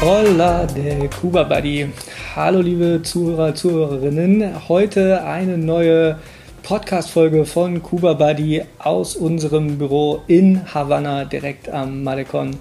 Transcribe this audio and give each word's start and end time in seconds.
Hola, 0.00 0.66
der 0.66 1.08
Kuba 1.08 1.44
Buddy. 1.44 1.88
Hallo, 2.36 2.60
liebe 2.60 3.00
Zuhörer, 3.02 3.54
Zuhörerinnen. 3.54 4.68
Heute 4.68 5.24
eine 5.24 5.56
neue 5.56 6.18
Podcast-Folge 6.62 7.46
von 7.46 7.82
Kuba 7.82 8.14
Buddy 8.14 8.62
aus 8.78 9.16
unserem 9.16 9.78
Büro 9.78 10.22
in 10.26 10.74
Havanna, 10.74 11.24
direkt 11.24 11.68
am 11.68 12.02
Malecon. 12.02 12.56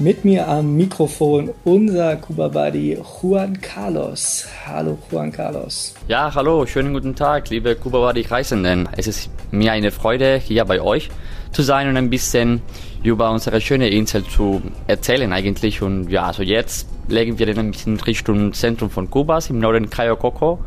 Mit 0.00 0.24
mir 0.24 0.46
am 0.46 0.76
Mikrofon 0.76 1.50
unser 1.64 2.14
Kuba 2.14 2.46
Buddy 2.46 2.96
Juan 3.20 3.60
Carlos. 3.60 4.46
Hallo 4.64 4.96
Juan 5.10 5.32
Carlos. 5.32 5.92
Ja, 6.06 6.32
hallo, 6.32 6.66
schönen 6.66 6.94
guten 6.94 7.16
Tag, 7.16 7.50
liebe 7.50 7.74
Kuba 7.74 8.06
Buddy 8.06 8.20
Reisenden. 8.20 8.88
Es 8.96 9.08
ist 9.08 9.28
mir 9.50 9.72
eine 9.72 9.90
Freude, 9.90 10.36
hier 10.36 10.64
bei 10.66 10.80
euch 10.80 11.08
zu 11.50 11.62
sein 11.62 11.88
und 11.88 11.96
ein 11.96 12.10
bisschen 12.10 12.62
über 13.02 13.28
unsere 13.32 13.60
schöne 13.60 13.88
Insel 13.88 14.22
zu 14.22 14.62
erzählen 14.86 15.32
eigentlich. 15.32 15.82
Und 15.82 16.08
ja, 16.10 16.26
also 16.26 16.44
jetzt 16.44 16.86
legen 17.08 17.40
wir 17.40 17.46
den 17.46 17.58
ein 17.58 17.70
bisschen 17.72 17.98
Richtung 17.98 18.52
Zentrum 18.52 18.90
von 18.90 19.10
Kubas 19.10 19.50
im 19.50 19.58
Norden 19.58 19.90
Cayo 19.90 20.14
Coco. 20.14 20.60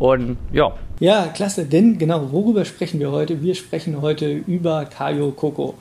Und 0.00 0.38
ja. 0.52 0.74
Ja, 0.98 1.28
klasse, 1.28 1.66
denn 1.66 1.98
genau, 1.98 2.32
worüber 2.32 2.64
sprechen 2.64 2.98
wir 2.98 3.12
heute? 3.12 3.42
Wir 3.42 3.54
sprechen 3.54 4.02
heute 4.02 4.32
über 4.32 4.86
Cayo 4.86 5.30
Coco. 5.30 5.74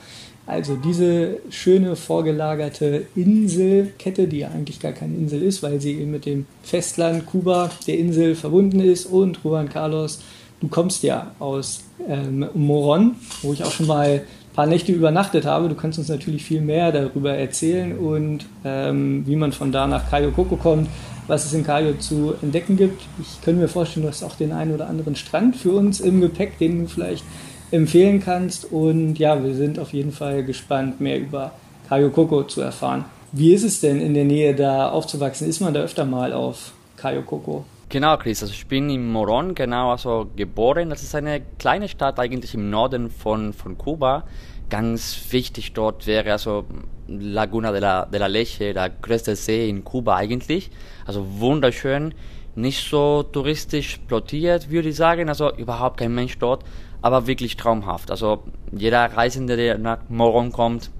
Also 0.51 0.75
diese 0.75 1.37
schöne 1.49 1.95
vorgelagerte 1.95 3.05
Inselkette, 3.15 4.27
die 4.27 4.39
ja 4.39 4.49
eigentlich 4.49 4.81
gar 4.81 4.91
keine 4.91 5.15
Insel 5.15 5.41
ist, 5.43 5.63
weil 5.63 5.79
sie 5.79 5.93
eben 5.93 6.11
mit 6.11 6.25
dem 6.25 6.45
Festland 6.61 7.25
Kuba, 7.25 7.69
der 7.87 7.97
Insel, 7.97 8.35
verbunden 8.35 8.81
ist. 8.81 9.05
Und 9.05 9.39
Juan 9.45 9.69
Carlos, 9.69 10.19
du 10.59 10.67
kommst 10.67 11.03
ja 11.03 11.31
aus 11.39 11.85
ähm, 12.05 12.49
Moron, 12.53 13.15
wo 13.43 13.53
ich 13.53 13.63
auch 13.63 13.71
schon 13.71 13.87
mal 13.87 14.09
ein 14.09 14.21
paar 14.53 14.65
Nächte 14.65 14.91
übernachtet 14.91 15.45
habe. 15.45 15.69
Du 15.69 15.75
kannst 15.75 15.97
uns 15.99 16.09
natürlich 16.09 16.43
viel 16.43 16.59
mehr 16.59 16.91
darüber 16.91 17.31
erzählen 17.33 17.97
und 17.97 18.45
ähm, 18.65 19.25
wie 19.25 19.38
man 19.38 19.53
von 19.53 19.71
da 19.71 19.88
nach 19.88 20.09
Cayo 20.09 20.31
Coco 20.31 20.58
kommt, 20.58 20.89
was 21.27 21.45
es 21.45 21.53
in 21.53 21.63
Cayo 21.63 21.93
zu 21.93 22.33
entdecken 22.41 22.75
gibt. 22.75 23.02
Ich 23.21 23.41
könnte 23.41 23.61
mir 23.61 23.69
vorstellen, 23.69 24.03
du 24.03 24.09
hast 24.09 24.21
auch 24.21 24.36
den 24.36 24.52
einen 24.52 24.73
oder 24.73 24.89
anderen 24.89 25.15
Strand 25.15 25.55
für 25.55 25.71
uns 25.71 26.02
im 26.02 26.19
Gepäck, 26.19 26.58
den 26.58 26.81
du 26.81 26.88
vielleicht 26.89 27.23
empfehlen 27.72 28.22
kannst. 28.22 28.72
Und 28.72 29.17
ja, 29.17 29.44
wir 29.44 29.55
sind 29.55 29.80
auf 29.80 29.94
jeden 29.94 30.11
Fall 30.11 30.44
gespannt, 30.44 31.02
mehr 31.02 31.19
über 31.19 31.52
Cayo 31.88 32.09
Coco 32.09 32.44
zu 32.44 32.61
erfahren. 32.61 33.05
Wie 33.31 33.53
ist 33.53 33.64
es 33.64 33.80
denn 33.80 34.02
in 34.02 34.14
der 34.14 34.25
Nähe 34.25 34.53
da 34.53 34.89
aufzuwachsen? 34.89 35.47
Ist 35.47 35.61
man 35.61 35.73
da 35.73 35.81
öfter 35.81 36.05
mal 36.05 36.33
auf 36.33 36.73
Cayo 36.97 37.22
Coco? 37.22 37.66
Genau, 37.89 38.16
Chris. 38.17 38.42
Also 38.42 38.53
ich 38.53 38.67
bin 38.67 38.89
in 38.89 39.11
Moron, 39.11 39.53
genau, 39.53 39.92
also 39.92 40.27
geboren. 40.36 40.89
Das 40.89 41.03
ist 41.03 41.14
eine 41.16 41.42
kleine 41.59 41.89
Stadt 41.89 42.19
eigentlich 42.19 42.53
im 42.53 42.69
Norden 42.69 43.09
von, 43.09 43.52
von 43.52 43.77
Kuba. 43.77 44.23
Ganz 44.69 45.19
wichtig 45.31 45.73
dort 45.73 46.08
wäre 46.08 46.31
also 46.31 46.64
Laguna 47.09 47.73
de 47.73 47.81
la, 47.81 48.05
de 48.05 48.19
la 48.19 48.27
Leche, 48.27 48.73
der 48.73 48.89
größte 48.89 49.36
See 49.36 49.67
in 49.67 49.83
Kuba 49.83 50.16
eigentlich. 50.16 50.72
Also 51.05 51.25
wunderschön, 51.39 52.14
nicht 52.55 52.89
so 52.89 53.23
touristisch 53.23 53.99
plottiert, 54.07 54.69
würde 54.69 54.89
ich 54.89 54.95
sagen. 54.95 55.30
Also 55.30 55.55
überhaupt 55.55 55.97
kein 55.97 56.13
Mensch 56.13 56.38
dort 56.38 56.63
aber 57.02 57.27
wirklich 57.27 57.58
traumhaft. 57.58 58.11
Also 58.11 58.43
jeder 58.71 59.05
Reisende, 59.05 59.58
der 59.58 59.77
nach 59.77 59.99
Moron 60.09 60.52
kommt, 60.52 60.91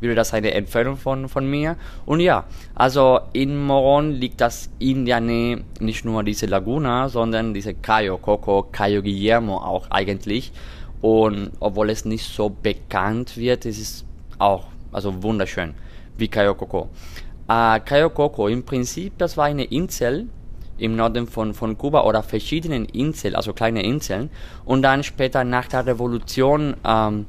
würde 0.00 0.14
das 0.14 0.32
eine 0.32 0.52
Empfehlung 0.52 0.96
von, 0.96 1.28
von 1.28 1.48
mir. 1.48 1.76
Und 2.06 2.20
ja, 2.20 2.44
also 2.74 3.20
in 3.32 3.58
Moron 3.58 4.12
liegt 4.12 4.40
das 4.40 4.70
in 4.78 5.06
der 5.06 5.20
Nähe 5.20 5.64
nicht 5.80 6.04
nur 6.04 6.22
diese 6.22 6.46
Laguna, 6.46 7.08
sondern 7.08 7.52
diese 7.52 7.74
Cayo 7.74 8.18
Coco, 8.18 8.68
Cayo 8.70 9.02
Guillermo 9.02 9.56
auch 9.56 9.90
eigentlich. 9.90 10.52
Und 11.00 11.52
obwohl 11.58 11.90
es 11.90 12.04
nicht 12.04 12.24
so 12.24 12.48
bekannt 12.50 13.36
wird, 13.36 13.64
ist 13.64 13.80
es 13.80 14.04
auch 14.38 14.66
also 14.92 15.22
wunderschön 15.22 15.74
wie 16.16 16.28
Cayo 16.28 16.54
Coco. 16.54 16.88
Äh, 17.48 17.80
Cayo 17.80 18.10
Coco 18.10 18.48
im 18.48 18.64
Prinzip, 18.64 19.18
das 19.18 19.36
war 19.36 19.46
eine 19.46 19.64
Insel, 19.64 20.26
im 20.78 20.96
Norden 20.96 21.26
von, 21.26 21.54
von 21.54 21.76
Kuba 21.76 22.04
oder 22.04 22.22
verschiedenen 22.22 22.84
Inseln, 22.86 23.34
also 23.34 23.52
kleine 23.52 23.82
Inseln. 23.82 24.30
Und 24.64 24.82
dann 24.82 25.02
später 25.02 25.44
nach 25.44 25.66
der 25.66 25.86
Revolution 25.86 26.76
ähm, 26.84 27.26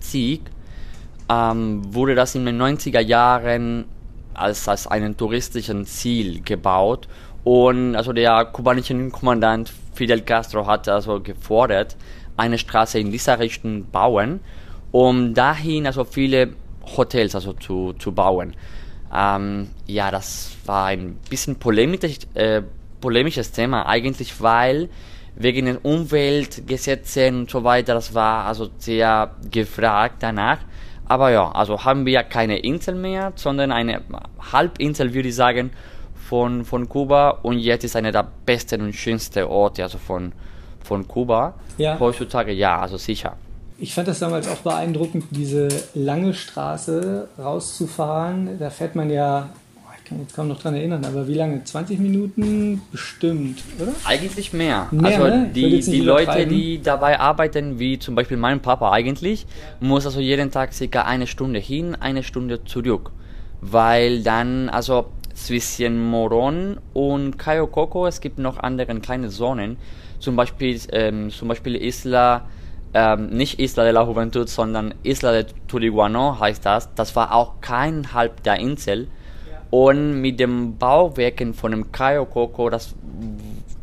Sieg 0.00 0.42
ähm, 1.30 1.82
wurde 1.94 2.14
das 2.14 2.34
in 2.34 2.44
den 2.44 2.60
90er 2.60 3.00
Jahren 3.00 3.84
als, 4.34 4.68
als 4.68 4.86
einen 4.86 5.16
touristischen 5.16 5.86
Ziel 5.86 6.42
gebaut. 6.42 7.08
Und 7.44 7.96
also 7.96 8.12
der 8.12 8.44
kubanische 8.46 9.08
Kommandant 9.10 9.72
Fidel 9.94 10.22
Castro 10.22 10.66
hat 10.66 10.88
also 10.88 11.20
gefordert, 11.20 11.96
eine 12.36 12.58
Straße 12.58 12.98
in 12.98 13.10
dieser 13.10 13.38
Richtung 13.38 13.86
bauen, 13.90 14.40
um 14.92 15.34
dahin 15.34 15.86
also 15.86 16.04
viele 16.04 16.54
Hotels 16.96 17.34
also 17.34 17.52
zu, 17.52 17.92
zu 17.98 18.12
bauen. 18.12 18.54
Ähm, 19.14 19.68
ja, 19.86 20.10
das 20.10 20.52
war 20.66 20.86
ein 20.86 21.18
bisschen 21.28 21.56
polemisch, 21.56 22.18
äh, 22.34 22.62
polemisches 23.00 23.50
Thema 23.52 23.86
eigentlich, 23.86 24.40
weil 24.40 24.88
wegen 25.34 25.66
den 25.66 25.78
Umweltgesetzen 25.78 27.40
und 27.40 27.50
so 27.50 27.64
weiter, 27.64 27.94
das 27.94 28.14
war 28.14 28.46
also 28.46 28.68
sehr 28.78 29.34
gefragt 29.50 30.16
danach. 30.20 30.58
Aber 31.06 31.30
ja, 31.30 31.50
also 31.50 31.84
haben 31.84 32.06
wir 32.06 32.22
keine 32.22 32.58
Insel 32.58 32.94
mehr, 32.94 33.32
sondern 33.34 33.72
eine 33.72 34.02
Halbinsel, 34.52 35.12
würde 35.12 35.30
ich 35.30 35.34
sagen, 35.34 35.70
von, 36.14 36.64
von 36.64 36.88
Kuba. 36.88 37.30
Und 37.42 37.58
jetzt 37.58 37.84
ist 37.84 37.96
einer 37.96 38.12
der 38.12 38.28
besten 38.46 38.82
und 38.82 38.94
schönsten 38.94 39.44
Orte 39.44 39.82
also 39.82 39.98
von, 39.98 40.32
von 40.84 41.08
Kuba. 41.08 41.54
Ja. 41.78 41.98
Heutzutage, 41.98 42.52
ja, 42.52 42.78
also 42.78 42.96
sicher 42.96 43.36
ich 43.80 43.94
fand 43.94 44.08
das 44.08 44.18
damals 44.18 44.46
auch 44.46 44.58
beeindruckend, 44.58 45.24
diese 45.30 45.68
lange 45.94 46.34
Straße 46.34 47.28
rauszufahren. 47.38 48.58
Da 48.58 48.70
fährt 48.70 48.94
man 48.94 49.10
ja, 49.10 49.48
ich 49.96 50.04
kann 50.04 50.18
mich 50.18 50.26
jetzt 50.28 50.36
kaum 50.36 50.48
noch 50.48 50.60
dran 50.60 50.74
erinnern, 50.74 51.04
aber 51.04 51.26
wie 51.26 51.34
lange? 51.34 51.64
20 51.64 51.98
Minuten 51.98 52.82
bestimmt, 52.92 53.62
oder? 53.80 53.92
Eigentlich 54.04 54.52
mehr. 54.52 54.88
mehr 54.90 55.22
also 55.22 55.36
ne? 55.36 55.50
die, 55.54 55.80
die 55.80 56.00
Leute, 56.00 56.46
die 56.46 56.82
dabei 56.82 57.18
arbeiten, 57.18 57.78
wie 57.78 57.98
zum 57.98 58.14
Beispiel 58.14 58.36
mein 58.36 58.60
Papa 58.60 58.92
eigentlich, 58.92 59.46
muss 59.80 60.04
also 60.04 60.20
jeden 60.20 60.50
Tag 60.50 60.74
circa 60.74 61.02
eine 61.02 61.26
Stunde 61.26 61.58
hin, 61.58 61.96
eine 61.98 62.22
Stunde 62.22 62.64
zurück. 62.64 63.12
Weil 63.62 64.22
dann, 64.22 64.68
also 64.68 65.06
zwischen 65.34 66.10
Moron 66.10 66.78
und 66.92 67.38
Cayo 67.38 67.66
Coco, 67.66 68.06
es 68.06 68.20
gibt 68.20 68.38
noch 68.38 68.58
andere 68.58 68.94
kleine 69.00 69.30
Zonen, 69.30 69.78
zum 70.18 70.36
Beispiel, 70.36 70.78
ähm, 70.92 71.30
zum 71.30 71.48
Beispiel 71.48 71.76
Isla 71.76 72.42
ähm, 72.94 73.28
nicht 73.30 73.60
Isla 73.60 73.84
de 73.84 73.92
la 73.92 74.04
Juventud, 74.04 74.48
sondern 74.48 74.94
Isla 75.02 75.32
de 75.32 75.46
Turiguano 75.68 76.38
heißt 76.40 76.64
das. 76.66 76.92
Das 76.94 77.14
war 77.14 77.34
auch 77.34 77.60
kein 77.60 78.12
Halb 78.12 78.42
der 78.42 78.56
Insel. 78.56 79.08
Und 79.70 80.20
mit 80.20 80.40
dem 80.40 80.76
Bauwerken 80.78 81.54
von 81.54 81.70
dem 81.70 81.92
Cayo 81.92 82.26
Coco, 82.26 82.70
das 82.70 82.94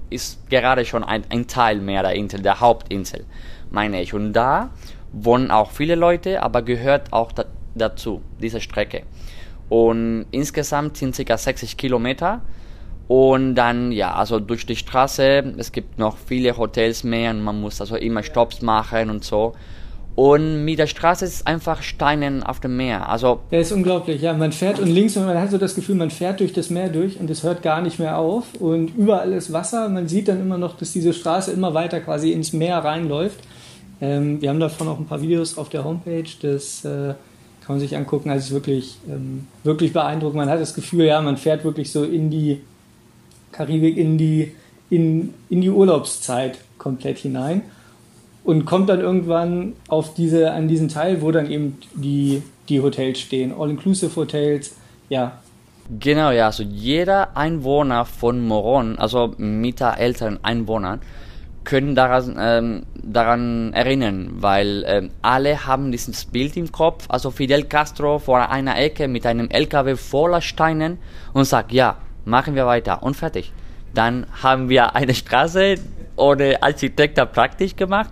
ist 0.10 0.50
gerade 0.50 0.84
schon 0.84 1.04
ein, 1.04 1.24
ein 1.30 1.48
Teil 1.48 1.80
mehr 1.80 2.02
der 2.02 2.14
Insel, 2.14 2.42
der 2.42 2.60
Hauptinsel, 2.60 3.26
meine 3.70 4.02
ich. 4.02 4.14
Und 4.14 4.34
da 4.34 4.72
wohnen 5.14 5.50
auch 5.52 5.72
viele 5.72 5.96
Leute, 5.96 6.44
aber 6.44 6.62
gehört 6.62 7.14
auch 7.14 7.32
da, 7.32 7.46
dazu, 7.76 8.22
diese 8.42 8.60
Strecke. 8.60 9.04
Und 9.70 10.26
insgesamt 10.32 10.98
sind 10.98 11.16
ca. 11.16 11.38
60 11.38 11.78
Kilometer 11.78 12.42
und 13.08 13.56
dann, 13.56 13.92
ja, 13.92 14.14
also 14.14 14.40
durch 14.40 14.66
die 14.66 14.76
Straße, 14.76 15.54
es 15.58 15.72
gibt 15.72 15.98
noch 15.98 16.18
viele 16.18 16.58
Hotels 16.58 17.04
mehr 17.04 17.32
und 17.32 17.42
man 17.42 17.62
muss 17.62 17.80
also 17.80 17.96
immer 17.96 18.22
Stops 18.24 18.62
machen 18.62 19.10
und 19.10 19.24
so. 19.24 19.54
Und 20.16 20.66
mit 20.66 20.80
der 20.80 20.88
Straße 20.88 21.26
ist 21.26 21.34
es 21.36 21.46
einfach 21.46 21.84
Steinen 21.84 22.42
auf 22.42 22.60
dem 22.60 22.76
Meer. 22.76 23.08
Also 23.08 23.42
ja, 23.52 23.60
ist 23.60 23.72
unglaublich. 23.72 24.20
Ja, 24.20 24.34
man 24.34 24.52
fährt 24.52 24.80
und 24.80 24.88
links 24.88 25.16
und 25.16 25.26
man 25.26 25.40
hat 25.40 25.52
so 25.52 25.60
das 25.60 25.76
Gefühl, 25.76 25.96
man 25.96 26.10
fährt 26.10 26.40
durch 26.40 26.54
das 26.54 26.72
Meer 26.72 26.90
durch 26.90 27.20
und 27.20 27.30
es 27.30 27.44
hört 27.44 27.62
gar 27.62 27.82
nicht 27.82 28.00
mehr 28.00 28.18
auf. 28.18 28.46
Und 28.60 28.98
überall 28.98 29.32
ist 29.32 29.54
Wasser. 29.54 29.88
Man 29.90 30.08
sieht 30.08 30.28
dann 30.28 30.42
immer 30.42 30.58
noch, 30.58 30.76
dass 30.76 30.92
diese 30.92 31.14
Straße 31.14 31.52
immer 31.52 31.76
weiter 31.76 32.00
quasi 32.00 32.32
ins 32.32 32.52
Meer 32.52 32.80
reinläuft. 32.80 33.40
Ähm, 34.02 34.42
wir 34.42 34.50
haben 34.50 34.60
davon 34.60 34.88
auch 34.88 34.98
ein 34.98 35.06
paar 35.06 35.22
Videos 35.22 35.56
auf 35.56 35.70
der 35.70 35.84
Homepage. 35.84 36.26
Das 36.42 36.84
äh, 36.84 37.14
kann 37.62 37.76
man 37.76 37.80
sich 37.80 37.96
angucken. 37.96 38.32
Also 38.32 38.40
es 38.40 38.46
ist 38.48 38.54
wirklich, 38.54 38.98
ähm, 39.08 39.46
wirklich 39.64 39.94
beeindruckend. 39.94 40.38
Man 40.38 40.50
hat 40.50 40.60
das 40.60 40.74
Gefühl, 40.74 41.06
ja, 41.06 41.22
man 41.22 41.38
fährt 41.38 41.64
wirklich 41.64 41.92
so 41.92 42.04
in 42.04 42.32
die 42.32 42.62
Karibik 43.58 43.98
in 43.98 44.18
die, 44.18 44.54
in, 44.90 45.34
in 45.50 45.62
die 45.62 45.70
Urlaubszeit 45.70 46.60
komplett 46.78 47.18
hinein 47.18 47.64
und 48.44 48.66
kommt 48.66 48.88
dann 48.88 49.02
irgendwann 49.02 49.74
auf 49.88 50.14
diese, 50.14 50.52
an 50.52 50.68
diesen 50.68 50.88
Teil, 50.88 51.22
wo 51.22 51.32
dann 51.32 51.50
eben 51.52 51.80
die, 51.96 52.44
die 52.70 52.82
Hotels 52.82 53.20
stehen, 53.20 53.52
All-Inclusive-Hotels, 53.52 54.76
ja. 55.10 55.40
Genau, 56.00 56.32
ja, 56.32 56.46
also 56.46 56.64
jeder 56.64 57.36
Einwohner 57.36 58.06
von 58.06 58.46
Moron, 58.46 58.98
also 59.00 59.34
mit 59.38 59.82
älteren 59.82 60.40
Einwohnern, 60.44 61.02
können 61.64 61.96
daran, 61.96 62.38
ähm, 62.40 62.84
daran 62.96 63.74
erinnern, 63.74 64.30
weil 64.36 64.86
ähm, 64.88 65.10
alle 65.22 65.68
haben 65.68 65.92
dieses 65.92 66.24
Bild 66.24 66.56
im 66.56 66.72
Kopf, 66.72 67.06
also 67.10 67.32
Fidel 67.32 67.64
Castro 67.66 68.20
vor 68.20 68.50
einer 68.50 68.80
Ecke 68.80 69.10
mit 69.10 69.26
einem 69.26 69.50
LKW 69.50 69.98
voller 69.98 70.40
Steinen 70.40 71.00
und 71.34 71.44
sagt, 71.44 71.74
ja, 71.74 71.98
machen 72.28 72.56
wir 72.56 72.66
weiter 72.66 73.02
und 73.02 73.16
fertig. 73.16 73.52
Dann 73.94 74.28
haben 74.44 74.70
wir 74.70 74.96
eine 74.96 75.16
Straße 75.16 75.76
ohne 76.16 76.62
Architekt 76.62 77.16
praktisch 77.32 77.76
gemacht 77.76 78.12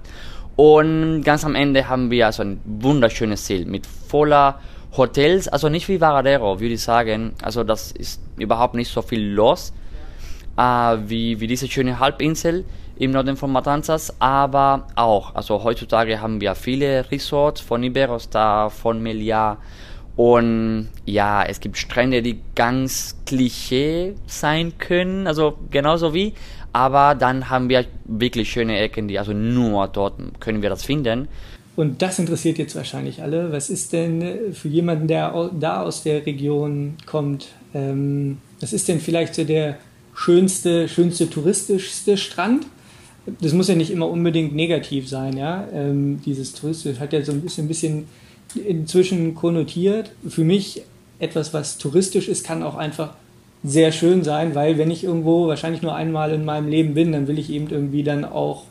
und 0.55 1.21
ganz 1.23 1.43
am 1.43 1.53
Ende 1.53 1.87
haben 1.87 2.09
wir 2.09 2.31
so 2.31 2.43
ein 2.43 2.61
wunderschönes 2.65 3.43
Ziel 3.43 3.65
mit 3.65 3.85
voller 3.85 4.59
Hotels, 4.95 5.49
also 5.49 5.67
nicht 5.67 5.87
wie 5.89 5.99
Varadero, 5.99 6.59
würde 6.59 6.75
ich 6.75 6.81
sagen. 6.81 7.33
Also 7.41 7.63
das 7.63 7.91
ist 7.91 8.21
überhaupt 8.37 8.75
nicht 8.75 8.89
so 8.89 9.01
viel 9.01 9.33
los 9.33 9.73
äh, 10.57 10.97
wie, 11.07 11.39
wie 11.39 11.47
diese 11.47 11.67
schöne 11.67 11.99
Halbinsel 11.99 12.63
im 12.97 13.11
Norden 13.11 13.35
von 13.35 13.51
Matanzas, 13.51 14.15
aber 14.19 14.87
auch, 14.95 15.35
also 15.35 15.61
heutzutage 15.63 16.21
haben 16.21 16.39
wir 16.39 16.55
viele 16.55 17.11
Resorts 17.11 17.59
von 17.59 17.83
Iberostar, 17.83 18.69
von 18.69 19.03
Meliá 19.03 19.57
und 20.15 20.89
ja, 21.05 21.43
es 21.43 21.59
gibt 21.59 21.77
Strände, 21.77 22.21
die 22.21 22.39
ganz 22.55 23.17
klischee 23.25 24.13
sein 24.27 24.77
können, 24.77 25.27
also 25.27 25.57
genauso 25.71 26.13
wie, 26.13 26.33
aber 26.71 27.15
dann 27.15 27.49
haben 27.49 27.69
wir 27.69 27.85
wirklich 28.05 28.49
schöne 28.49 28.79
Ecken, 28.79 29.07
die 29.07 29.19
also 29.19 29.33
nur 29.33 29.87
dort 29.87 30.15
können 30.39 30.61
wir 30.61 30.69
das 30.69 30.83
finden. 30.83 31.27
Und 31.75 32.01
das 32.01 32.19
interessiert 32.19 32.57
jetzt 32.57 32.75
wahrscheinlich 32.75 33.21
alle. 33.21 33.51
Was 33.51 33.69
ist 33.69 33.91
denn 33.91 34.53
für 34.53 34.69
jemanden, 34.69 35.07
der 35.07 35.51
da 35.59 35.81
aus 35.81 36.03
der 36.03 36.25
Region 36.25 36.95
kommt, 37.05 37.47
ähm, 37.73 38.37
was 38.61 38.71
ist 38.71 38.87
denn 38.87 39.01
vielleicht 39.01 39.35
so 39.35 39.43
der 39.43 39.77
schönste, 40.13 40.87
schönste, 40.87 41.29
touristischste 41.29 42.17
Strand? 42.17 42.65
Das 43.41 43.53
muss 43.53 43.67
ja 43.67 43.75
nicht 43.75 43.91
immer 43.91 44.09
unbedingt 44.09 44.55
negativ 44.55 45.09
sein, 45.09 45.35
ja. 45.35 45.67
Ähm, 45.73 46.21
dieses 46.25 46.53
Touristische 46.53 46.99
hat 46.99 47.11
ja 47.11 47.21
so 47.23 47.33
ein 47.33 47.41
bisschen, 47.41 47.65
ein 47.65 47.67
bisschen 47.67 48.07
inzwischen 48.55 49.35
konnotiert. 49.35 50.11
Für 50.27 50.43
mich 50.43 50.83
etwas, 51.19 51.53
was 51.53 51.77
touristisch 51.77 52.27
ist, 52.27 52.45
kann 52.45 52.63
auch 52.63 52.75
einfach 52.75 53.13
sehr 53.63 53.91
schön 53.91 54.23
sein, 54.23 54.53
weil 54.53 54.77
wenn 54.77 54.91
ich 54.91 55.03
irgendwo 55.03 55.47
wahrscheinlich 55.47 55.81
nur 55.81 55.95
einmal 55.95 56.31
in 56.31 56.45
meinem 56.45 56.67
Leben 56.67 56.93
bin, 56.93 57.11
dann 57.11 57.27
will 57.27 57.39
ich 57.39 57.49
eben 57.49 57.69
irgendwie 57.69 58.03
dann 58.03 58.23
auch 58.23 58.65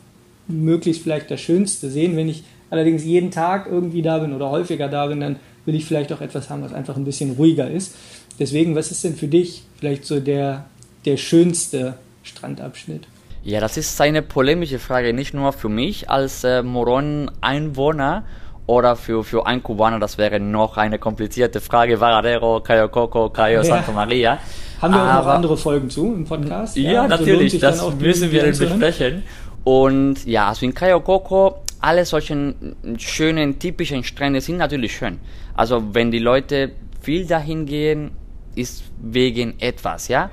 möglichst 0.47 1.03
vielleicht 1.03 1.29
das 1.31 1.41
Schönste 1.41 1.89
sehen. 1.89 2.15
Wenn 2.15 2.29
ich 2.29 2.43
allerdings 2.69 3.03
jeden 3.03 3.31
Tag 3.31 3.67
irgendwie 3.69 4.01
da 4.01 4.19
bin 4.19 4.33
oder 4.33 4.51
häufiger 4.51 4.87
da 4.87 5.07
bin, 5.07 5.19
dann 5.19 5.35
will 5.65 5.75
ich 5.75 5.85
vielleicht 5.85 6.13
auch 6.13 6.21
etwas 6.21 6.49
haben, 6.49 6.61
was 6.61 6.73
einfach 6.73 6.95
ein 6.95 7.05
bisschen 7.05 7.31
ruhiger 7.31 7.69
ist. 7.69 7.95
Deswegen, 8.39 8.75
was 8.75 8.91
ist 8.91 9.03
denn 9.03 9.15
für 9.15 9.27
dich 9.27 9.63
vielleicht 9.79 10.05
so 10.05 10.19
der, 10.19 10.65
der 11.05 11.17
schönste 11.17 11.95
Strandabschnitt? 12.23 13.07
Ja, 13.43 13.59
das 13.59 13.77
ist 13.77 13.99
eine 14.01 14.21
polemische 14.21 14.79
Frage, 14.79 15.13
nicht 15.13 15.33
nur 15.33 15.53
für 15.53 15.69
mich 15.69 16.09
als 16.09 16.43
äh, 16.43 16.63
Moron-Einwohner 16.63 18.23
oder 18.67 18.95
für, 18.95 19.23
für 19.23 19.45
einen 19.45 19.61
Kubaner, 19.61 19.99
das 19.99 20.17
wäre 20.17 20.39
noch 20.39 20.77
eine 20.77 20.99
komplizierte 20.99 21.61
Frage, 21.61 21.99
Varadero, 21.99 22.61
Cayo 22.61 22.89
Coco, 22.89 23.29
Cayo 23.29 23.57
ja. 23.57 23.63
Santa 23.63 23.91
Maria. 23.91 24.39
Haben 24.81 24.93
wir 24.93 25.01
auch 25.01 25.23
noch 25.23 25.27
andere 25.27 25.57
Folgen 25.57 25.89
zu 25.89 26.13
im 26.13 26.25
Podcast? 26.25 26.75
Ja, 26.75 26.91
ja 26.91 27.07
natürlich, 27.07 27.59
das 27.59 27.83
müssen 27.97 28.31
wir 28.31 28.43
besprechen. 28.43 29.23
Und 29.63 30.25
ja, 30.25 30.49
also 30.49 30.65
in 30.65 30.73
Cayo 30.73 30.99
Coco 30.99 31.61
alle 31.85 32.05
solchen 32.05 32.75
schönen, 32.97 33.59
typischen 33.59 34.03
Strände 34.03 34.41
sind 34.41 34.57
natürlich 34.57 34.95
schön. 34.95 35.19
Also 35.53 35.93
wenn 35.93 36.09
die 36.09 36.19
Leute 36.19 36.71
viel 37.01 37.27
dahin 37.27 37.67
gehen, 37.67 38.11
ist 38.55 38.85
wegen 39.01 39.59
etwas, 39.59 40.07
ja. 40.07 40.31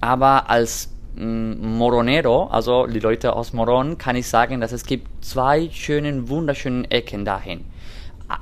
Aber 0.00 0.48
als 0.48 0.93
Moronero, 1.16 2.48
also 2.48 2.86
die 2.86 3.00
Leute 3.00 3.34
aus 3.34 3.52
Moron, 3.52 3.98
kann 3.98 4.16
ich 4.16 4.28
sagen, 4.28 4.60
dass 4.60 4.72
es 4.72 4.84
gibt 4.84 5.24
zwei 5.24 5.68
schönen, 5.70 6.28
wunderschönen 6.28 6.84
Ecken 6.90 7.24
dahin. 7.24 7.64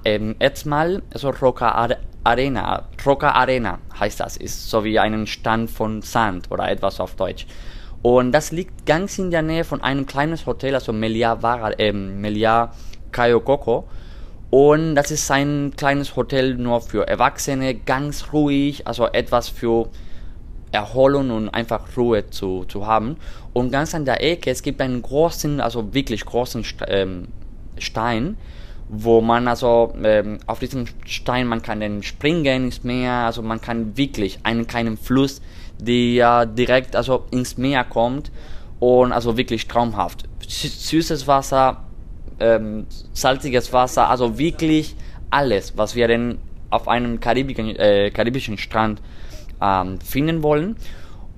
Ähm, 0.04 0.36
jetzt 0.40 0.64
mal, 0.64 1.02
also 1.12 1.30
Roca 1.30 1.88
Arena, 2.24 2.88
Roca 3.04 3.32
Arena 3.32 3.78
heißt 3.98 4.20
das, 4.20 4.36
ist 4.36 4.70
so 4.70 4.84
wie 4.84 4.98
ein 4.98 5.26
Stand 5.26 5.70
von 5.70 6.02
Sand 6.02 6.50
oder 6.50 6.70
etwas 6.70 7.00
auf 7.00 7.14
Deutsch. 7.16 7.46
Und 8.00 8.32
das 8.32 8.52
liegt 8.52 8.86
ganz 8.86 9.18
in 9.18 9.30
der 9.30 9.42
Nähe 9.42 9.64
von 9.64 9.82
einem 9.82 10.06
kleinen 10.06 10.38
Hotel, 10.44 10.74
also 10.74 10.92
Melia, 10.92 11.42
Vara, 11.42 11.72
äh, 11.72 11.92
Melia 11.92 12.72
Cayo 13.12 13.40
Coco. 13.40 13.84
Und 14.50 14.96
das 14.96 15.10
ist 15.10 15.30
ein 15.30 15.72
kleines 15.76 16.16
Hotel 16.16 16.54
nur 16.56 16.80
für 16.80 17.06
Erwachsene, 17.06 17.74
ganz 17.74 18.32
ruhig, 18.32 18.86
also 18.86 19.06
etwas 19.06 19.48
für 19.48 19.88
Erholung 20.72 21.30
und 21.30 21.48
einfach 21.50 21.82
Ruhe 21.96 22.28
zu, 22.30 22.64
zu 22.64 22.86
haben. 22.86 23.16
Und 23.52 23.70
ganz 23.70 23.94
an 23.94 24.04
der 24.04 24.22
Ecke, 24.22 24.50
es 24.50 24.62
gibt 24.62 24.80
einen 24.80 25.02
großen, 25.02 25.60
also 25.60 25.94
wirklich 25.94 26.24
großen 26.24 26.64
ähm, 26.88 27.28
Stein, 27.78 28.36
wo 28.88 29.20
man 29.20 29.48
also 29.48 29.94
ähm, 30.02 30.38
auf 30.46 30.58
diesem 30.58 30.86
Stein, 31.06 31.46
man 31.46 31.62
kann 31.62 31.80
dann 31.80 32.02
springen 32.02 32.64
ins 32.64 32.82
Meer, 32.84 33.12
also 33.12 33.42
man 33.42 33.60
kann 33.60 33.96
wirklich 33.96 34.40
einen 34.42 34.66
kleinen 34.66 34.96
Fluss 34.96 35.40
ja 35.84 36.44
direkt 36.46 36.94
also 36.94 37.24
ins 37.30 37.56
Meer 37.58 37.84
kommt 37.84 38.30
und 38.78 39.12
also 39.12 39.36
wirklich 39.36 39.66
traumhaft. 39.68 40.24
Süßes 40.46 41.26
Wasser, 41.26 41.84
ähm, 42.38 42.86
salziges 43.12 43.72
Wasser, 43.72 44.08
also 44.08 44.38
wirklich 44.38 44.94
alles, 45.30 45.76
was 45.76 45.94
wir 45.94 46.08
denn 46.08 46.38
auf 46.70 46.88
einem 46.88 47.20
karibischen, 47.20 47.76
äh, 47.76 48.10
karibischen 48.10 48.58
Strand 48.58 49.00
ähm, 49.62 50.00
finden 50.00 50.42
wollen. 50.42 50.76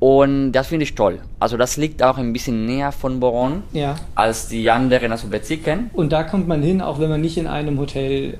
Und 0.01 0.53
das 0.53 0.69
finde 0.69 0.85
ich 0.85 0.95
toll. 0.95 1.21
Also 1.39 1.57
das 1.57 1.77
liegt 1.77 2.03
auch 2.03 2.19
ein 2.19 2.33
bisschen 2.33 2.67
näher 2.67 2.93
von 2.93 3.21
Boron 3.21 3.63
ja. 3.73 3.95
als 4.15 4.49
die 4.49 4.71
anderen 4.71 5.13
also 5.13 5.29
Bezirken. 5.29 5.91
Und 5.93 6.13
da 6.13 6.25
kommt 6.25 6.49
man 6.49 6.63
hin, 6.63 6.81
auch 6.81 6.99
wenn 6.99 7.09
man 7.09 7.21
nicht 7.21 7.37
in 7.37 7.47
einem 7.47 7.79
Hotel 7.79 8.39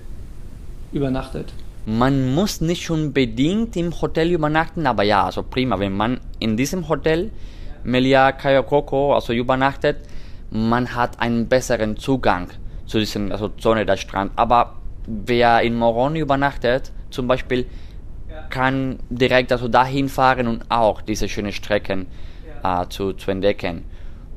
übernachtet 0.93 1.53
man 1.87 2.35
muss 2.35 2.61
nicht 2.61 2.91
unbedingt 2.91 3.77
im 3.77 4.01
Hotel 4.01 4.31
übernachten, 4.31 4.87
aber 4.87 5.03
ja, 5.03 5.25
also 5.25 5.43
prima, 5.43 5.79
wenn 5.79 5.93
man 5.93 6.21
in 6.39 6.57
diesem 6.57 6.89
Hotel 6.89 7.31
Melia 7.83 8.33
Kayokoko 8.33 9.15
also 9.15 9.33
übernachtet, 9.33 9.99
man 10.51 10.95
hat 10.95 11.21
einen 11.21 11.47
besseren 11.49 11.97
Zugang 11.97 12.49
zu 12.87 12.99
diesem 12.99 13.31
also 13.31 13.49
Zone 13.49 13.85
der 13.85 13.99
Strand. 13.99 14.33
Aber 14.37 14.77
wer 15.07 15.61
in 15.61 15.75
Moron 15.75 16.17
übernachtet, 16.17 16.91
zum 17.11 17.27
Beispiel, 17.29 17.67
kann 18.51 18.99
direkt 19.11 19.53
also 19.53 19.69
dahin 19.69 20.09
fahren 20.09 20.47
und 20.47 20.71
auch 20.71 21.01
diese 21.01 21.29
schönen 21.29 21.53
Strecken 21.53 22.07
äh, 22.63 22.87
zu, 22.89 23.13
zu 23.13 23.31
entdecken. 23.31 23.85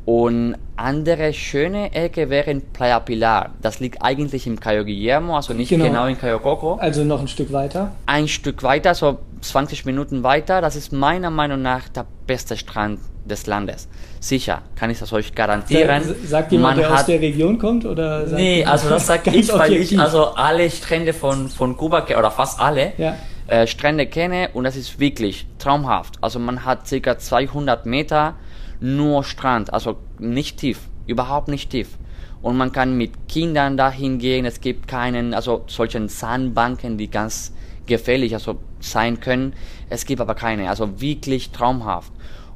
Und 0.06 0.56
andere 0.78 1.34
schöne 1.34 1.94
Ecke 1.94 2.30
wäre 2.30 2.50
in 2.50 2.62
Playa 2.62 3.02
Pilar. 3.02 3.50
Das 3.62 3.82
liegt 3.82 4.02
eigentlich 4.02 4.48
im 4.48 4.58
Cayo 4.58 4.86
Guillermo, 4.86 5.36
also 5.36 5.54
nicht 5.54 5.68
genau, 5.68 5.84
genau 5.84 6.06
in 6.06 6.18
Cayo 6.18 6.40
Coco. 6.40 6.76
Also 6.76 7.04
noch 7.04 7.20
ein 7.20 7.28
Stück 7.28 7.52
weiter? 7.52 7.92
Ein 8.06 8.30
Stück 8.30 8.64
weiter, 8.64 8.96
so 8.96 9.20
20 9.42 9.86
Minuten 9.86 10.24
weiter. 10.24 10.62
Das 10.62 10.78
ist 10.78 10.94
meiner 10.94 11.30
Meinung 11.30 11.62
nach 11.62 11.90
der 11.90 12.06
beste 12.26 12.56
Strand 12.56 13.00
des 13.26 13.48
Landes. 13.48 13.90
Sicher, 14.22 14.62
kann 14.76 14.90
ich 14.90 15.00
das 15.00 15.12
euch 15.12 15.36
garantieren. 15.36 16.04
Sagt 16.24 16.54
jemand, 16.54 16.78
Man 16.78 16.86
der 16.86 16.90
hat, 16.94 17.00
aus 17.02 17.06
der 17.08 17.20
Region 17.20 17.58
kommt? 17.58 17.86
Oder 17.86 18.26
nee, 18.28 18.64
also 18.64 18.88
das 18.88 19.08
sage 19.08 19.32
ich, 19.32 19.52
weil 19.52 19.74
ich 19.74 20.00
also 20.00 20.28
alle 20.36 20.70
Strände 20.70 21.12
von, 21.12 21.50
von 21.50 21.76
Kuba, 21.76 22.06
oder 22.18 22.32
fast 22.32 22.62
alle, 22.62 22.94
ja. 22.98 23.16
Äh, 23.48 23.68
Strände 23.68 24.08
kenne 24.08 24.50
und 24.54 24.64
das 24.64 24.76
ist 24.76 25.00
wirklich 25.00 25.48
traumhaft. 25.58 26.16
Also 26.22 26.40
man 26.40 26.66
hat 26.66 26.88
circa 26.88 27.18
200 27.18 27.86
Meter 27.86 28.36
nur 28.80 29.24
Strand, 29.24 29.74
also 29.74 29.98
nicht 30.20 30.58
tief, 30.58 30.80
überhaupt 31.08 31.48
nicht 31.48 31.70
tief. 31.70 31.98
Und 32.42 32.58
man 32.58 32.72
kann 32.72 32.98
mit 32.98 33.28
Kindern 33.28 33.78
dahin 33.78 34.20
gehen. 34.20 34.46
Es 34.46 34.62
gibt 34.62 34.88
keinen, 34.88 35.34
also 35.34 35.64
solchen 35.68 36.08
Sandbanken, 36.08 36.98
die 36.98 37.10
ganz 37.10 37.54
gefährlich 37.88 38.34
also 38.34 38.60
sein 38.80 39.20
können. 39.20 39.54
Es 39.90 40.06
gibt 40.06 40.22
aber 40.22 40.36
keine, 40.36 40.70
also 40.70 41.02
wirklich 41.02 41.52
traumhaft. 41.52 42.12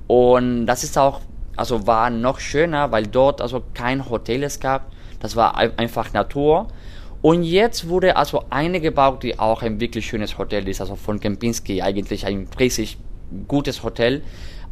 Und 0.07 0.65
das 0.67 0.83
ist 0.83 0.97
auch, 0.97 1.21
also 1.55 1.87
war 1.87 2.09
noch 2.09 2.39
schöner, 2.39 2.91
weil 2.91 3.07
dort 3.07 3.41
also 3.41 3.63
kein 3.73 4.09
Hotel 4.09 4.43
es 4.43 4.59
gab. 4.59 4.91
Das 5.19 5.35
war 5.35 5.57
einfach 5.57 6.13
Natur. 6.13 6.67
Und 7.21 7.43
jetzt 7.43 7.87
wurde 7.87 8.15
also 8.15 8.45
eine 8.49 8.81
gebaut, 8.81 9.23
die 9.23 9.37
auch 9.37 9.61
ein 9.61 9.79
wirklich 9.79 10.07
schönes 10.07 10.37
Hotel 10.37 10.67
ist, 10.67 10.81
also 10.81 10.95
von 10.95 11.19
Kempinski 11.19 11.81
eigentlich 11.81 12.25
ein 12.25 12.47
riesig 12.59 12.97
gutes 13.47 13.83
Hotel 13.83 14.23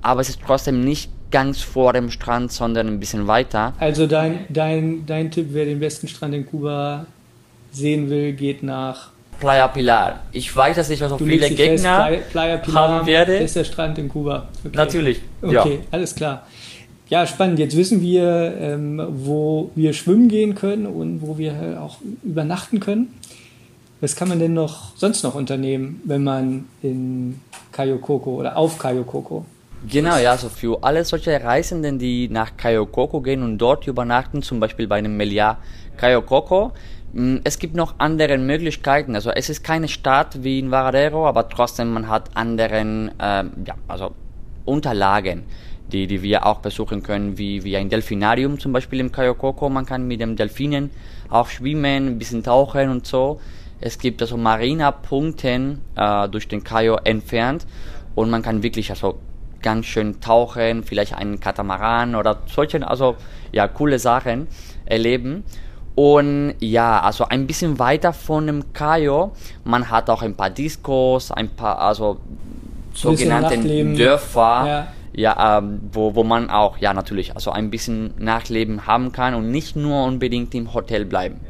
aber 0.01 0.21
es 0.21 0.29
ist 0.29 0.39
trotzdem 0.45 0.83
nicht 0.83 1.09
ganz 1.31 1.61
vor 1.61 1.93
dem 1.93 2.09
Strand, 2.09 2.51
sondern 2.51 2.87
ein 2.87 2.99
bisschen 2.99 3.27
weiter. 3.27 3.73
Also 3.79 4.07
dein, 4.07 4.45
dein, 4.49 5.05
dein 5.05 5.29
Tipp, 5.29 5.47
wer 5.51 5.65
den 5.65 5.79
besten 5.79 6.07
Strand 6.07 6.33
in 6.33 6.45
Kuba 6.45 7.05
sehen 7.71 8.09
will, 8.09 8.33
geht 8.33 8.63
nach 8.63 9.11
Playa 9.39 9.67
Pilar. 9.67 10.23
Ich 10.31 10.53
weiß, 10.53 10.75
dass 10.75 10.89
ich 10.89 10.99
so 10.99 11.17
du 11.17 11.25
viele 11.25 11.49
Gegner 11.49 12.07
fest, 12.07 12.29
Playa, 12.31 12.57
Pilar 12.57 12.89
haben 12.89 13.07
werde. 13.07 13.33
Das 13.33 13.45
ist 13.45 13.55
der 13.55 13.63
Strand 13.63 13.97
in 13.99 14.09
Kuba. 14.09 14.49
Okay. 14.65 14.75
Natürlich. 14.75 15.21
Okay, 15.41 15.75
ja. 15.75 15.81
alles 15.91 16.15
klar. 16.15 16.47
Ja, 17.09 17.25
spannend. 17.25 17.59
Jetzt 17.59 17.75
wissen 17.75 18.01
wir, 18.01 18.55
ähm, 18.59 19.01
wo 19.09 19.71
wir 19.75 19.93
schwimmen 19.93 20.29
gehen 20.29 20.55
können 20.55 20.85
und 20.85 21.21
wo 21.21 21.37
wir 21.37 21.81
auch 21.81 21.97
übernachten 22.23 22.79
können. 22.79 23.13
Was 24.01 24.15
kann 24.15 24.29
man 24.29 24.39
denn 24.39 24.53
noch 24.53 24.95
sonst 24.95 25.23
noch 25.23 25.35
unternehmen, 25.35 26.01
wenn 26.05 26.23
man 26.23 26.65
in 26.81 27.41
Cayo 27.71 27.97
Coco 27.97 28.35
oder 28.35 28.55
auf 28.55 28.77
Cayo 28.77 29.03
Coco 29.03 29.45
Genau, 29.87 30.17
ja, 30.17 30.31
also 30.31 30.49
für 30.49 30.83
alle 30.83 31.05
solche 31.05 31.41
Reisenden, 31.41 31.99
die 31.99 32.27
nach 32.27 32.57
Kayokoko 32.57 33.21
gehen 33.21 33.43
und 33.43 33.57
dort 33.57 33.87
übernachten, 33.87 34.41
zum 34.41 34.59
Beispiel 34.59 34.87
bei 34.87 34.97
einem 34.97 35.15
Meliá 35.15 35.57
Kayokoko, 35.95 36.73
mm, 37.13 37.37
es 37.45 37.59
gibt 37.59 37.75
noch 37.75 37.95
andere 37.97 38.37
Möglichkeiten. 38.37 39.15
Also 39.15 39.31
es 39.31 39.49
ist 39.49 39.63
keine 39.63 39.87
Stadt 39.87 40.43
wie 40.43 40.59
in 40.59 40.69
Varadero, 40.69 41.27
aber 41.27 41.47
trotzdem 41.47 41.93
man 41.93 42.09
hat 42.09 42.35
anderen, 42.35 43.11
ähm, 43.21 43.51
ja, 43.65 43.75
also 43.87 44.11
Unterlagen, 44.65 45.43
die, 45.91 46.07
die 46.07 46.21
wir 46.21 46.45
auch 46.45 46.59
besuchen 46.59 47.03
können, 47.03 47.37
wie, 47.37 47.63
wie 47.63 47.77
ein 47.77 47.89
Delfinarium 47.89 48.59
zum 48.59 48.73
Beispiel 48.73 48.99
im 48.99 49.11
Kayokoko. 49.11 49.69
Man 49.69 49.85
kann 49.85 50.07
mit 50.07 50.21
dem 50.21 50.35
Delfinen 50.35 50.91
auch 51.29 51.47
schwimmen, 51.47 52.07
ein 52.07 52.19
bisschen 52.19 52.43
tauchen 52.43 52.89
und 52.89 53.05
so. 53.05 53.39
Es 53.81 53.97
gibt 53.97 54.21
also 54.21 54.37
Marina-Punkte 54.37 55.77
äh, 55.95 56.29
durch 56.29 56.47
den 56.47 56.63
Cayo 56.63 56.97
entfernt 57.03 57.65
und 58.15 58.29
man 58.29 58.41
kann 58.41 58.61
wirklich 58.61 58.89
also 58.89 59.19
ganz 59.61 59.85
schön 59.85 60.19
tauchen, 60.19 60.83
vielleicht 60.83 61.13
einen 61.13 61.39
Katamaran 61.39 62.15
oder 62.15 62.39
solche, 62.47 62.85
also 62.87 63.15
ja, 63.51 63.67
coole 63.67 63.99
Sachen 63.99 64.47
erleben. 64.85 65.43
Und 65.95 66.55
ja, 66.59 67.01
also 67.01 67.25
ein 67.25 67.45
bisschen 67.45 67.77
weiter 67.77 68.13
von 68.13 68.47
dem 68.47 68.71
Cayo, 68.73 69.33
man 69.65 69.89
hat 69.89 70.09
auch 70.09 70.21
ein 70.21 70.35
paar 70.35 70.49
Discos, 70.49 71.31
ein 71.31 71.49
paar, 71.49 71.79
also 71.79 72.17
sogenannte 72.93 73.57
Dörfer, 73.95 74.63
ja, 74.65 74.87
ja 75.19 75.59
ähm, 75.59 75.81
wo, 75.91 76.15
wo 76.15 76.23
man 76.23 76.49
auch, 76.49 76.77
ja 76.77 76.93
natürlich, 76.93 77.35
also 77.35 77.51
ein 77.51 77.69
bisschen 77.69 78.13
Nachleben 78.17 78.87
haben 78.87 79.11
kann 79.11 79.35
und 79.35 79.51
nicht 79.51 79.75
nur 79.75 80.05
unbedingt 80.05 80.55
im 80.55 80.73
Hotel 80.73 81.05
bleiben. 81.05 81.41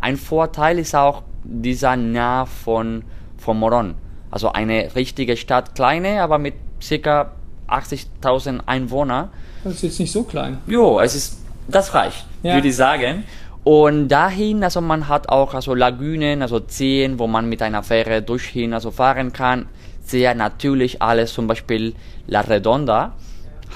Ein 0.00 0.16
Vorteil 0.16 0.78
ist 0.78 0.94
auch 0.94 1.22
dieser 1.42 1.96
nah 1.96 2.46
von, 2.46 3.02
von 3.36 3.58
Moron. 3.58 3.94
Also 4.30 4.52
eine 4.52 4.94
richtige 4.94 5.36
Stadt, 5.36 5.74
kleine, 5.74 6.22
aber 6.22 6.38
mit 6.38 6.54
ca. 6.80 7.32
80.000 7.68 8.60
Einwohnern. 8.66 9.30
Das 9.64 9.74
ist 9.74 9.82
jetzt 9.82 10.00
nicht 10.00 10.12
so 10.12 10.22
klein. 10.22 10.58
Jo, 10.66 11.00
es 11.00 11.14
ist, 11.14 11.38
das 11.66 11.92
reicht, 11.92 12.24
ja. 12.42 12.54
würde 12.54 12.68
ich 12.68 12.76
sagen. 12.76 13.24
Und 13.64 14.08
dahin, 14.08 14.62
also 14.62 14.80
man 14.80 15.08
hat 15.08 15.28
auch 15.28 15.52
also 15.54 15.74
Lagünen, 15.74 16.40
also 16.40 16.60
Seen, 16.66 17.18
wo 17.18 17.26
man 17.26 17.48
mit 17.48 17.60
einer 17.62 17.82
Fähre 17.82 18.22
durchhin 18.22 18.72
also 18.72 18.90
fahren 18.90 19.32
kann. 19.32 19.66
Sehr 20.08 20.34
natürlich 20.34 21.02
alles, 21.02 21.34
zum 21.34 21.46
Beispiel 21.46 21.94
La 22.26 22.40
Redonda 22.40 23.12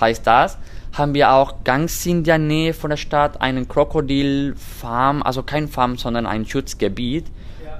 heißt 0.00 0.26
das. 0.26 0.56
Haben 0.94 1.12
wir 1.12 1.30
auch 1.32 1.62
ganz 1.62 2.04
in 2.06 2.24
der 2.24 2.38
Nähe 2.38 2.72
von 2.72 2.88
der 2.90 2.96
Stadt 2.96 3.40
einen 3.40 3.68
Krokodilfarm, 3.68 5.22
also 5.22 5.42
kein 5.42 5.68
Farm, 5.68 5.98
sondern 5.98 6.26
ein 6.26 6.46
Schutzgebiet 6.46 7.26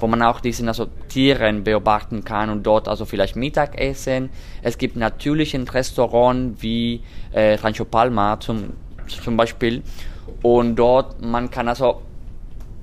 wo 0.03 0.09
man 0.09 0.21
auch 0.21 0.41
diesen 0.41 0.67
also 0.67 0.89
Tieren 1.09 1.63
beobachten 1.63 2.25
kann 2.25 2.51
und 2.51 2.65
dort 2.65 2.89
also 2.89 3.05
vielleicht 3.05 3.37
Mittag 3.37 3.79
essen. 3.81 4.31
Es 4.61 4.77
gibt 4.77 4.97
natürlich 4.97 5.55
ein 5.55 5.67
Restaurant 5.69 6.61
wie 6.61 7.03
äh, 7.31 7.55
Rancho 7.55 7.85
Palma 7.85 8.39
zum, 8.41 8.73
zum 9.07 9.37
Beispiel 9.37 9.83
und 10.43 10.75
dort 10.75 11.23
man 11.23 11.51
kann 11.51 11.69
also 11.69 12.03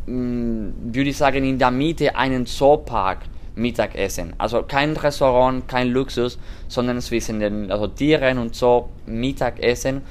mh, 0.05 0.13
mm, 0.13 0.73
würde 0.95 1.09
ich 1.09 1.17
sagen 1.17 1.43
in 1.43 1.59
der 1.59 1.71
Miete 1.71 2.15
einen 2.15 2.45
Zoopark 2.45 3.19
Mittagessen. 3.59 4.33
Also 4.37 4.63
kein 4.63 4.95
Restaurant, 4.95 5.67
kein 5.67 5.89
Luxus, 5.89 6.39
sondern 6.67 7.01
zwischen 7.01 7.39
den 7.39 7.71
also 7.71 7.87
Tieren 7.87 8.37
und 8.37 8.55
so 8.55 8.89
Mittagessen. 9.05 10.01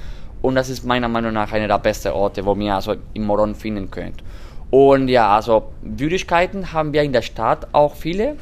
Und 0.41 0.55
das 0.55 0.69
ist 0.69 0.85
meiner 0.85 1.07
Meinung 1.07 1.33
nach 1.33 1.51
einer 1.51 1.67
der 1.67 1.79
besten 1.79 2.13
Orte, 2.13 2.45
wo 2.45 2.55
ihr 2.55 2.73
also 2.73 2.95
im 3.13 3.25
Moron 3.25 3.55
finden 3.55 3.91
könnt. 3.91 4.23
Und 4.71 5.07
ja, 5.07 5.35
also 5.35 5.71
Würdigkeiten 5.81 6.71
haben 6.71 6.93
wir 6.93 7.03
in 7.03 7.11
der 7.11 7.23
Stadt 7.23 7.67
auch 7.73 7.95
viele. 7.95 8.37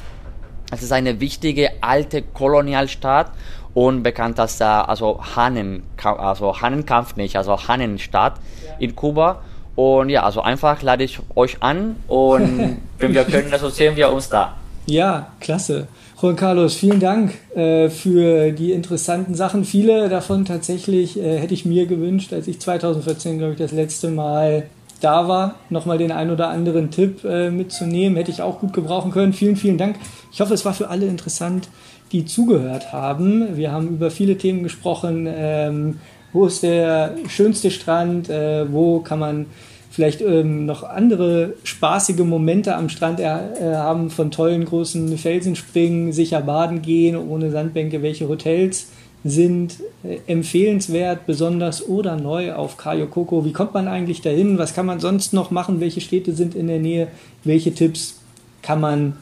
Es 0.70 0.82
ist 0.82 0.92
eine 0.92 1.18
wichtige 1.20 1.70
alte 1.80 2.22
Kolonialstadt 2.22 3.32
und 3.72 4.02
bekannt 4.02 4.38
als 4.38 4.58
der 4.58 4.88
also 4.88 5.20
Hannen, 5.34 5.82
also 6.02 6.60
Hannenkampf 6.60 7.16
nicht, 7.16 7.36
also 7.36 7.56
Hannenstadt 7.68 8.34
in 8.78 8.94
Kuba. 8.94 9.40
Und 9.74 10.10
ja, 10.10 10.24
also 10.24 10.42
einfach 10.42 10.82
lade 10.82 11.04
ich 11.04 11.20
euch 11.34 11.62
an 11.62 11.96
und 12.08 12.78
wenn 12.98 13.14
wir 13.14 13.24
können, 13.24 13.52
also 13.52 13.68
sehen 13.70 13.96
wir 13.96 14.12
uns 14.12 14.28
da. 14.28 14.57
Ja, 14.88 15.32
klasse. 15.40 15.86
Juan 16.20 16.34
Carlos, 16.34 16.74
vielen 16.74 16.98
Dank 16.98 17.34
äh, 17.54 17.90
für 17.90 18.52
die 18.52 18.72
interessanten 18.72 19.34
Sachen. 19.34 19.66
Viele 19.66 20.08
davon 20.08 20.46
tatsächlich 20.46 21.18
äh, 21.18 21.38
hätte 21.38 21.52
ich 21.52 21.66
mir 21.66 21.84
gewünscht, 21.84 22.32
als 22.32 22.48
ich 22.48 22.58
2014, 22.58 23.36
glaube 23.36 23.52
ich, 23.52 23.58
das 23.58 23.72
letzte 23.72 24.08
Mal 24.08 24.64
da 25.02 25.28
war, 25.28 25.56
nochmal 25.68 25.98
den 25.98 26.10
ein 26.10 26.30
oder 26.30 26.48
anderen 26.48 26.90
Tipp 26.90 27.22
äh, 27.24 27.50
mitzunehmen. 27.50 28.16
Hätte 28.16 28.30
ich 28.30 28.40
auch 28.40 28.60
gut 28.60 28.72
gebrauchen 28.72 29.10
können. 29.10 29.34
Vielen, 29.34 29.56
vielen 29.56 29.76
Dank. 29.76 29.96
Ich 30.32 30.40
hoffe, 30.40 30.54
es 30.54 30.64
war 30.64 30.72
für 30.72 30.88
alle 30.88 31.04
interessant, 31.04 31.68
die 32.10 32.24
zugehört 32.24 32.90
haben. 32.90 33.58
Wir 33.58 33.72
haben 33.72 33.88
über 33.88 34.10
viele 34.10 34.38
Themen 34.38 34.62
gesprochen. 34.62 35.28
Ähm, 35.28 36.00
wo 36.32 36.46
ist 36.46 36.62
der 36.62 37.14
schönste 37.28 37.70
Strand? 37.70 38.30
Äh, 38.30 38.72
wo 38.72 39.00
kann 39.00 39.18
man 39.18 39.46
vielleicht 39.90 40.20
ähm, 40.20 40.66
noch 40.66 40.82
andere 40.82 41.54
spaßige 41.64 42.20
Momente 42.20 42.74
am 42.76 42.88
Strand 42.88 43.20
äh, 43.20 43.24
haben, 43.26 44.10
von 44.10 44.30
tollen 44.30 44.64
großen 44.64 45.16
Felsenspringen, 45.18 46.12
sicher 46.12 46.40
baden 46.40 46.82
gehen, 46.82 47.16
ohne 47.16 47.50
Sandbänke, 47.50 48.02
welche 48.02 48.28
Hotels 48.28 48.88
sind 49.24 49.78
äh, 50.04 50.18
empfehlenswert, 50.26 51.26
besonders 51.26 51.86
oder 51.86 52.16
neu 52.16 52.52
auf 52.52 52.76
Cayo 52.76 53.06
Coco? 53.06 53.44
Wie 53.44 53.52
kommt 53.52 53.74
man 53.74 53.88
eigentlich 53.88 54.20
dahin? 54.20 54.58
Was 54.58 54.74
kann 54.74 54.86
man 54.86 55.00
sonst 55.00 55.32
noch 55.32 55.50
machen? 55.50 55.80
Welche 55.80 56.00
Städte 56.00 56.32
sind 56.32 56.54
in 56.54 56.68
der 56.68 56.78
Nähe? 56.78 57.08
Welche 57.44 57.74
Tipps 57.74 58.20
kann 58.62 58.80
man, 58.80 59.16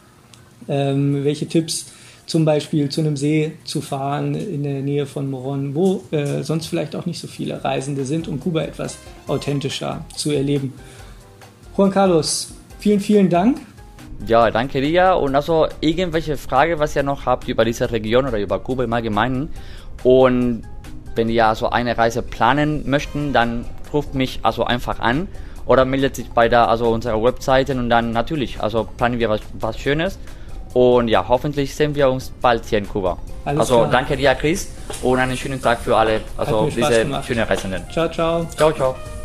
ähm, 0.69 1.25
welche 1.25 1.47
Tipps 1.47 1.87
zum 2.26 2.45
Beispiel 2.45 2.88
zu 2.88 3.00
einem 3.00 3.16
See 3.16 3.52
zu 3.64 3.80
fahren 3.80 4.35
in 4.35 4.62
der 4.62 4.83
Nähe 4.83 5.06
von 5.06 5.30
Moron, 5.30 5.75
wo 5.75 6.02
äh, 6.11 6.42
sonst 6.42 6.66
vielleicht 6.66 6.97
auch 6.97 7.06
nicht 7.06 7.21
so 7.21 7.28
viele 7.28 7.62
Reisende 7.62 8.04
sind, 8.04 8.28
um 8.28 8.40
Kuba 8.40 8.62
etwas 8.62 8.99
authentischer 9.28 10.04
zu 10.14 10.33
erleben? 10.33 10.73
Juan 11.76 11.90
Carlos, 11.90 12.52
vielen, 12.80 13.00
vielen 13.00 13.30
Dank. 13.30 13.59
Ja, 14.26 14.50
danke 14.50 14.80
dir. 14.80 15.16
Und 15.16 15.35
also 15.35 15.68
irgendwelche 15.80 16.37
Frage, 16.37 16.78
was 16.78 16.97
ihr 16.97 17.02
noch 17.02 17.26
habt 17.26 17.49
über 17.49 17.64
diese 17.64 17.90
Region 17.90 18.26
oder 18.26 18.38
über 18.38 18.59
Kuba 18.59 18.85
im 18.85 18.92
Allgemeinen 18.92 19.50
und 20.02 20.62
wenn 21.14 21.28
ihr 21.28 21.47
also 21.47 21.71
eine 21.71 21.97
Reise 21.97 22.23
planen 22.23 22.88
möchten, 22.88 23.33
dann 23.33 23.64
ruft 23.92 24.14
mich 24.14 24.40
also 24.42 24.64
einfach 24.64 25.00
an 25.00 25.28
oder 25.64 25.85
meldet 25.85 26.16
sich 26.16 26.30
bei 26.30 26.49
der, 26.49 26.68
also 26.68 26.88
unserer 26.88 27.23
Webseite 27.23 27.73
und 27.75 27.90
dann 27.90 28.12
natürlich, 28.12 28.61
also 28.61 28.88
planen 28.97 29.18
wir 29.18 29.28
was, 29.28 29.40
was 29.59 29.78
Schönes. 29.78 30.18
Und 30.75 31.09
ja, 31.09 31.27
hoffentlich 31.27 31.75
sehen 31.75 31.95
wir 31.95 32.11
uns 32.11 32.33
bald 32.41 32.65
hier 32.67 32.79
in 32.79 32.89
Kuba. 32.89 33.19
Alles 33.45 33.61
also 33.61 33.79
klar. 33.79 33.91
danke 33.91 34.17
dir, 34.17 34.35
Chris, 34.35 34.69
und 35.03 35.19
einen 35.19 35.37
schönen 35.37 35.63
Tag 35.63 35.81
für 35.81 35.97
alle, 35.97 36.21
also 36.37 36.69
diese 36.69 37.07
schönen 37.27 37.45
Reisenden. 37.45 37.85
Ciao, 37.91 38.09
ciao. 38.09 38.47
Ciao, 38.57 38.73
ciao. 38.73 39.16